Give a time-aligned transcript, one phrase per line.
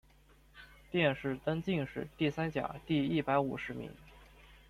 [0.89, 3.91] 殿试登进士第三甲第一百五十名。